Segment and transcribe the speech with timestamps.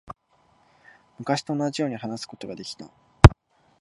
[1.19, 2.89] 昔と同じように話すことができた。